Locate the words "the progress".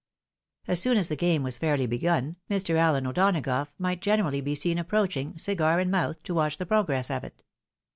6.57-7.11